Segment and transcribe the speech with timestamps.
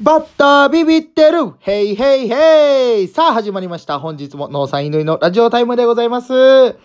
[0.00, 3.98] バッタービビってるヘイヘイヘイさあ始まりました。
[3.98, 6.78] 本日も農産犬のラジオタイムでございます。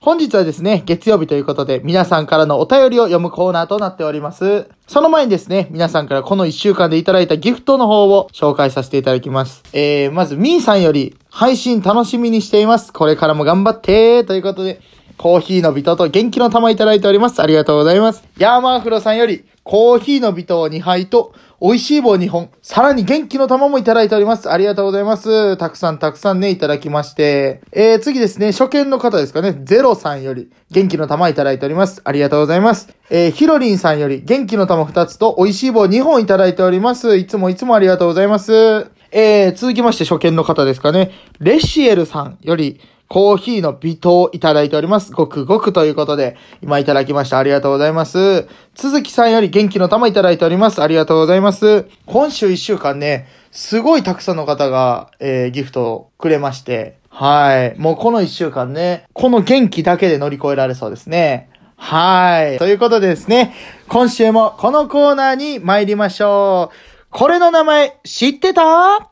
[0.00, 4.68] 本日はですね、月曜日ということで、皆さんからのお便りを読むコーナーとなっております。
[4.86, 9.62] その前にですね、皆さんからこの1週間でいただいたギフトの方を紹介させていただきます。
[9.74, 12.94] えー、まず、みーさんより、配信楽しみにしています。
[12.94, 14.80] これからも頑張ってということで、
[15.16, 17.40] コーヒーの微糖と元気の玉いただいております。
[17.40, 18.24] ありがとうございます。
[18.38, 24.50] ヤーマーフロさんより、コーヒーの微糖2杯と、美味しい棒2本、さらに元気の玉もいただいております。
[24.50, 25.56] ありがとうございます。
[25.56, 27.62] たくさんたくさんね、いただきまして。
[27.72, 32.02] えー、次ですね、初見の方ですかね、ゼロさんより、元気の玉いただいております。
[32.04, 32.88] ありがとうございます。
[33.08, 37.16] えー、ヒロリンさんより、元気の玉2つと、美味しい棒2本いただいております。
[37.16, 38.86] いつもいつもありがとうございます。
[39.16, 45.12] えー、続きまして初見の方ですかね、レシエルさんより、コーヒーの微糖いただいております。
[45.12, 47.38] ごくごくということで、今いただきました。
[47.38, 48.48] ありがとうございます。
[48.74, 50.82] 鈴木さんより元気の玉いただいております。
[50.82, 51.86] ありがとうございます。
[52.06, 57.78] 今週1週間ね、すごいたくさんの方が、えー、ギフトをくれまして、はい。
[57.78, 61.50] もうこの1週間ね、この元気だけで乗り越えられそうですね。
[61.76, 62.58] はい。
[62.58, 63.54] ということでですね、
[63.88, 66.76] 今週もこのコーナーに参りましょう。
[67.10, 69.10] これの名前、知ってた？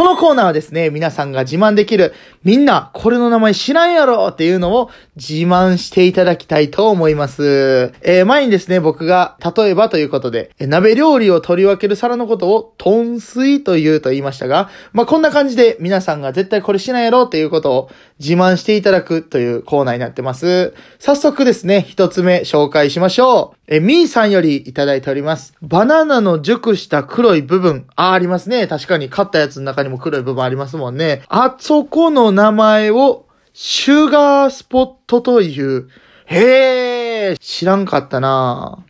[0.00, 7.92] このコーナーはですね、皆さんが自慢できる、みんな、これの名前知らんやろっていうのを自慢していただきたいと思います。
[8.00, 20.72] えー、前にですね、僕が、例えばということで、鍋料理を取り分ける皿のことを、トン水というと言いましたが、まあ、こんな感じで皆さんが絶対これ知らんやろっていうことを自慢していただくというコーナーになってます。
[20.98, 23.59] 早速ですね、一つ目紹介しましょう。
[23.72, 25.54] え、みーさんよりいただいております。
[25.62, 27.86] バナナの熟した黒い部分。
[27.94, 28.66] あ、ありますね。
[28.66, 31.22] 確かに買ったやつの中にも黒い部分ありますもんね。
[31.28, 35.88] あそこの名前を、シュガースポットという。
[36.26, 38.84] へえ、知らんかったな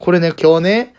[0.00, 0.94] これね、今日ね、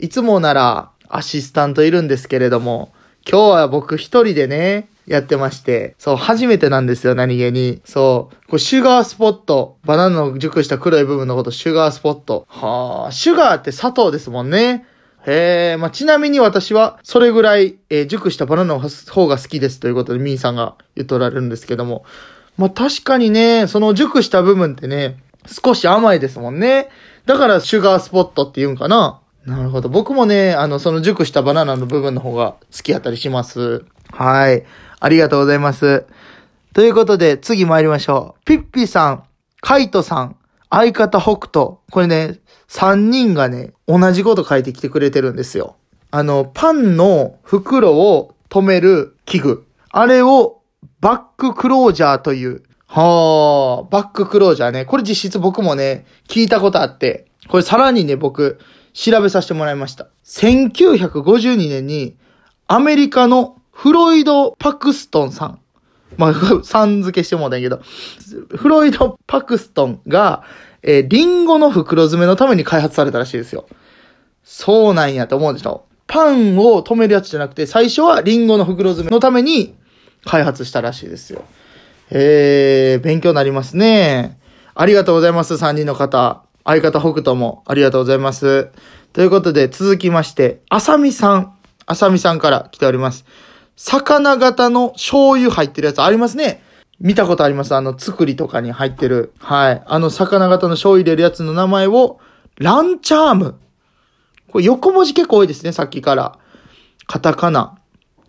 [0.00, 2.92] いつもならアシスタントいるんですけれども、
[3.24, 7.80] 今日は僕一人でね、やってまして、そう、初めてなんですよ、何気に。
[7.84, 9.76] そう、これシュガースポット。
[9.84, 12.46] バナナの熟した黒い部分のこと、シュガースポット。
[12.48, 14.86] はあ、シュガーって砂糖ですもんね。
[15.26, 22.04] へえ、まあ、ちなみに私は、それぐらい、えー熟したバナナの方が好きですということで、ミーさんが言っとられるんですけども。
[22.56, 26.88] まあ、確かにね、その熟した部分ってね、少し甘いですもんね。
[27.26, 29.20] だから、シュガースポットって言うんかな。
[29.46, 29.88] なるほど。
[29.88, 33.84] 僕もね、あの、その熟したバナナの部分の方が好きやったりします。
[34.22, 34.64] はい。
[35.00, 36.06] ありがとうございます。
[36.74, 38.44] ということで、次参りましょう。
[38.44, 39.24] ピッピさん、
[39.60, 40.36] カイトさん、
[40.70, 41.78] 相方北斗。
[41.90, 42.38] これね、
[42.68, 45.74] 3人がね、同じこと書いてきてくれてるんですよ。
[46.12, 49.66] あの、パンの袋を止める器具。
[49.90, 50.60] あれを
[51.00, 52.62] バッククロージャーという。
[52.86, 54.84] はあ、バッククロージャーね。
[54.84, 58.60] これ実質僕もね、聞いたことあって、これさらにね、僕、
[58.92, 60.08] 調べさせてもらいました。
[60.24, 62.16] 1952年に、
[62.68, 65.58] アメリカのフロイド・パクストンさん。
[66.16, 67.82] まあ、 さん付けしてもうたんやけど、
[68.56, 70.44] フロイド・パクストンが、
[70.82, 73.66] えーリンゴの袋詰めのために開発されたらしいですよ。
[74.44, 75.84] そうなんやと思うでしょ。
[76.06, 79.74] パンを止めるやつじゃなくて、最初はリンゴの袋詰めのために
[80.24, 81.44] 開発したらしいですよ。
[82.10, 84.38] えー、勉強になりますね。
[84.74, 86.42] ありがとうございます、3人の方。
[86.64, 88.68] 相方北斗もありがとうございます。
[89.12, 91.54] ということで、続きまして、あさみさん。
[91.86, 93.24] あさみさんから来ております。
[93.76, 96.62] 魚型の醤油入ってるやつありますね。
[97.00, 97.74] 見たことあります？
[97.74, 99.32] あの、作りとかに入ってる。
[99.38, 99.82] はい。
[99.86, 102.20] あの、魚型の醤油入れるやつの名前を、
[102.58, 103.58] ランチャーム。
[104.48, 106.38] これ横文字結構多いですね、さっきから。
[107.06, 107.76] カタカナ。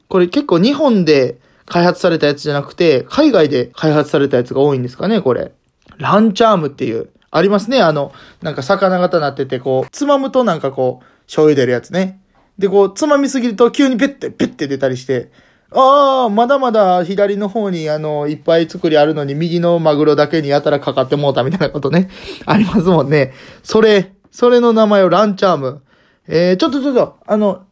[0.07, 5.51] これ結構日本で開発されたやつじゃなくて、海外で開発されたやつが多いんですかね、これ。
[5.97, 7.09] ランチャームっていう。
[7.29, 8.11] ありますね、あの、
[8.41, 12.19] なんか魚型になってて、こう、つまむとなんかこう、醤油出るやつね。
[12.57, 15.31] で、こう、つまみすぎると急にペッて、ペッて出たりして、
[15.75, 22.09] ああ、まだまだ左の方にあの、いっぱい作りあるのに右のマグロだけにやたらかかってもうたみたいなことね。
[22.45, 23.33] ありますもんね。
[23.63, 25.81] それ、それの名前をランチャーム。
[26.27, 27.63] えー、ちょっとちょっと、あの、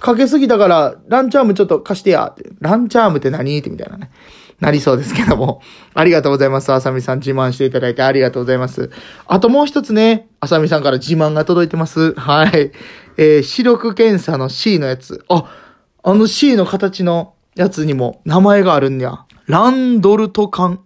[0.00, 2.32] かけすぎたから、ランチャームちょっと貸してや。
[2.32, 3.58] ってランチャームって何？
[3.58, 4.10] ってみたいなね。
[4.60, 5.60] なりそうですけども。
[5.94, 6.72] ありがとうございます。
[6.72, 8.90] あさみさん自慢していただいてありがとうございます。
[9.26, 12.14] あともう一つね、あさみさんから自慢が届いてます。
[12.14, 12.72] はい。
[13.16, 15.24] えー、視力検査の C のやつ。
[15.28, 15.52] あ、
[16.02, 19.24] あの C の形のやつにも名前があるんや。
[19.46, 20.80] ランドルト缶。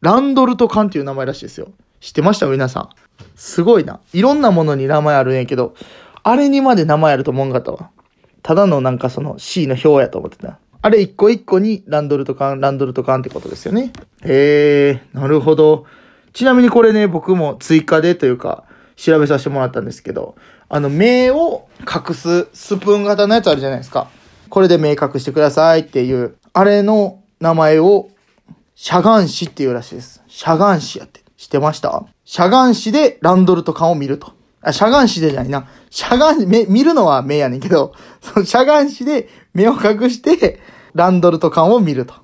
[0.00, 1.68] ランドルト缶っていう名前らしいですよ。
[2.00, 2.46] 知ってました？
[2.46, 2.88] 皆さん。
[3.36, 4.00] すごいな。
[4.12, 5.74] いろんなものに名前あるんやけど、
[6.22, 7.90] あれにまで名前あると思うんかったわ。
[8.42, 10.58] ただのなんかその C の表やと思ってた。
[10.82, 13.92] あれ一個一個にランドルト缶、ランドルト缶ってことですよね。
[14.24, 15.86] へえ、なるほど。
[16.32, 18.64] ちなみにこれね、僕も追加でというか、
[18.96, 20.34] 調べさせてもらったんですけど、
[20.68, 24.08] あの、目を隠すスプーン型のやつあるじゃないですか。
[24.48, 28.08] これで目隠してくださいっていう、あれの名前を、
[28.74, 30.22] しゃがんしっていうらしいです。
[30.26, 31.20] しゃがんしやって。
[31.36, 32.04] 知ってました？
[32.24, 34.32] しゃがんしでランドルとかを見ると。
[34.62, 35.68] あ、しゃがんしでじゃないな。
[35.90, 40.60] しゃがん、目、見るのは目やねんけど、そのしゃがんしで目を隠して、
[40.94, 42.14] ランドルと缶を見ると。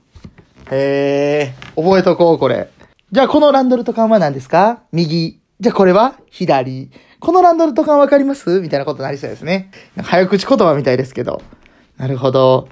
[0.71, 2.71] へえ、覚えとこう、これ。
[3.11, 4.81] じゃあ、このランドルと缶は何ですか？
[4.93, 5.42] 右。
[5.63, 6.91] じゃあ、これは左。
[7.21, 8.61] このランドルと缶わかります？
[8.61, 9.71] みたいなことになりそうですね。
[9.97, 11.41] 早口言葉みたいですけど。
[11.99, 12.69] なるほど。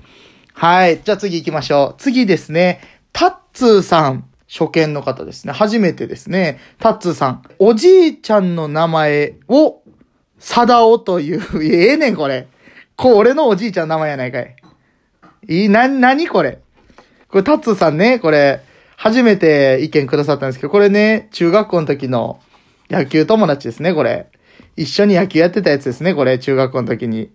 [0.55, 1.01] はい。
[1.01, 2.01] じゃあ次行きましょう。
[2.03, 2.81] 次ですね。
[3.13, 4.25] タッツーさん。
[4.49, 5.53] 初見の方ですね。
[5.53, 6.59] 初めてですね。
[6.81, 7.43] タッツーさん。
[7.61, 9.83] おじいちゃんの名前を、
[10.41, 12.49] サダオという、ええねん、これ。
[12.97, 14.57] これ、俺のおじいちゃんの名前やないかい。
[15.49, 16.59] いい、な、なにこれ？
[17.29, 18.63] これ、タッツーさんね、これ、
[18.97, 22.41] 初めて意見くださったんですけど、これね、中学校の時の
[22.91, 24.27] 野球友達ですね、これ。
[24.77, 27.31] 一緒に野球やってたやつですね、これ、中学校の時に。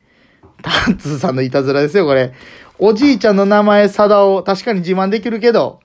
[0.61, 2.33] タッツーさんのいたずらですよ、これ。
[2.77, 5.79] おじいちゃんの名前、サダオ、確かに自慢できるけど、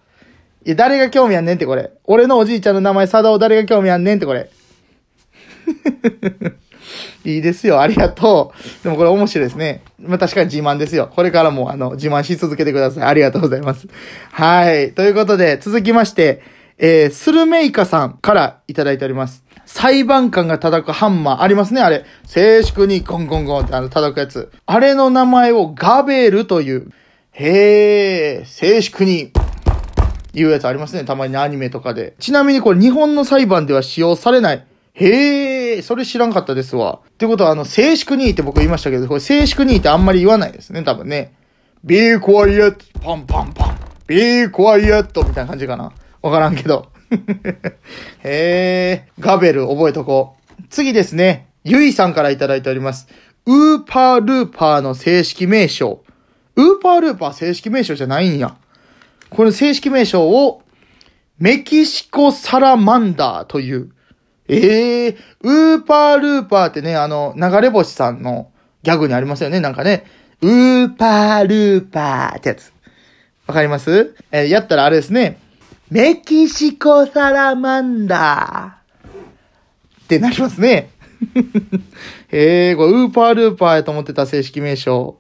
[0.65, 1.93] いや、誰が興味あんねんってこれ。
[2.05, 4.51] 俺のおじいちゃんの名前、サダオ誰が興味あんねんってこれ。
[7.25, 7.81] いいですよ。
[7.81, 8.85] ありがとう。
[8.85, 9.83] でもこれ面白いですね。
[9.99, 11.11] まあ確かに自慢ですよ。
[11.15, 13.05] これからもあの、自慢し続けてください。
[13.05, 13.87] ありがとうございます。
[14.33, 14.93] はい。
[14.93, 16.43] ということで、続きまして、
[16.79, 19.45] えー、スルメイカさんからいただいております。
[19.81, 22.05] 裁判官が叩くハンマーありますね、あれ。
[22.27, 24.53] 静粛にゴンゴンゴンってあの叩くやつ。
[24.67, 26.91] あれの名前をガベルという。
[27.33, 29.33] へー、静粛に
[30.35, 31.05] いうやつありますね。
[31.05, 32.15] たまにアニメとかで。
[32.19, 34.67] ちなみにこれ日本の裁判では使用されない。
[34.93, 37.01] へえ、それ知らんかったですわ。
[37.09, 41.33] ってことは、あの、静粛にって僕言いましたけど、これ静粛にってあんまり言わないですね、多分ね。
[41.85, 43.77] be quiet, パンパンパン。
[44.07, 45.91] be quiet みたいな感じかな。
[46.21, 46.89] わからんけど。
[48.23, 50.63] へえ、ガベル覚えとこう。
[50.71, 51.49] 次ですね。
[51.65, 53.09] ゆいさんからいただいております。
[53.47, 56.03] ウーパールーパーの正式名称。
[56.57, 58.55] ウーパールーパー正式名称じゃないんや。
[59.31, 60.63] この正式名称を、
[61.39, 63.91] メキシコサラマンダーという。
[64.49, 68.51] ええー、ウーパールーパーってね、あの、流れ星さんの
[68.83, 70.05] ギャグにありますよね、なんかね。
[70.43, 72.73] ウーパールーパーってやつ。
[73.47, 74.15] わかります？
[74.33, 75.39] えー、やったらあれですね。
[75.91, 80.91] メキシコサラマンダーってなりますね。
[82.31, 85.17] ええ、これ、ウーパールーパーやと思ってた正式名称。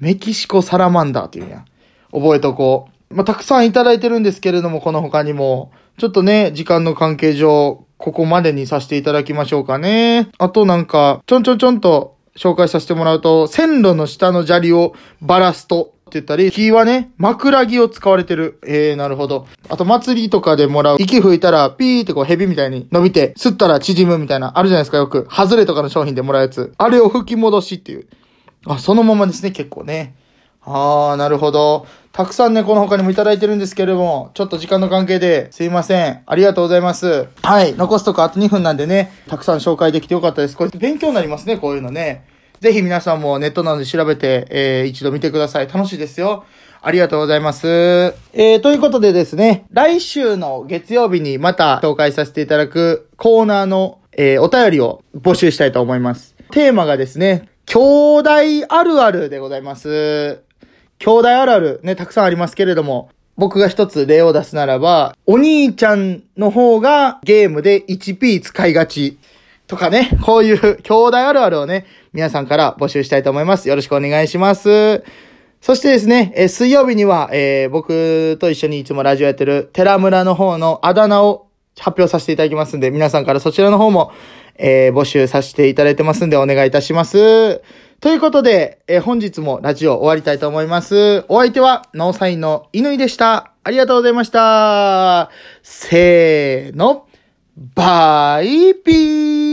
[0.00, 1.64] メキシコサラマンダーっていうやん。
[2.12, 3.14] 覚えとこう。
[3.14, 10.28] まあ、たくさんいただいてるんですけれども、この他にも、ちょっとね、時間の関係上、ここまでにさせていただきましょうかね。
[10.38, 18.60] あとなんか、ちょんちょんちょんと紹介させてもらうと、線路の下の砂利をバラすとって言ったり、木はね、枕木を使われてる。
[18.64, 19.48] えー、なるほど。
[19.68, 20.98] あと祭りとかでもらう。
[21.00, 25.26] 息吹いたら、ピーってこう蛇みたいに伸びて、吸ったら縮むみたいな、あるじゃないですか、よく。
[25.28, 26.72] ハズレとかの商品でもらうやつ。
[26.78, 28.06] あれを吹き戻しっていう。
[28.66, 30.14] あ、そのままですね、結構ね。
[30.62, 31.88] あー、なるほど。
[32.12, 36.22] たくさんね、この他にもいただいてるんですけれども、ちょっと時間の関係ですいません。
[36.24, 37.26] ありがとうございます。
[37.42, 37.74] はい。
[37.74, 40.56] 残すとこあと2分なんでね、たくさん紹介できてよかったです。
[40.56, 42.35] これ勉強になりますね、こういうのね。
[42.60, 45.68] ぜひ皆さんもネットなどで調べて、えー、一度見てください。
[45.68, 46.44] 楽しいですよ。
[46.82, 47.66] ありがとうございます。
[48.32, 56.36] えー、ということでですね、来週の月曜日にまた紹介させていただくコーナーの、えー、お便りを募集したいと思います。
[56.52, 57.78] テーマがですね、兄
[58.20, 58.30] 弟
[58.68, 60.42] あるあるでございます。
[60.98, 69.18] 兄弟あるあるね、たくさんありますけれども、僕が一つ例を出すならば、お兄ちゃんの方がゲームで 1P 使いがち。
[69.66, 71.86] とかね、こういう兄弟あるあるをね、
[72.16, 73.68] 皆さんから募集したいと思います。
[73.68, 75.04] よろしくお願いします。
[75.60, 84.12] そしてですね、え水曜日には、えー、僕と一緒にいつもラジオやってる寺村の方のあだ名を発表させていただきますんで、皆さんからそちらの方も、
[84.54, 87.60] えー、募集させていただいてますんで、お願いいたします。
[88.00, 91.26] ということで、えー、本日もラジオ終わりたいと思います。
[91.28, 93.52] お相手は、ノーサインの犬でした。
[93.62, 95.30] ありがとうございました。
[95.62, 97.08] せーの、
[97.74, 99.45] バイピー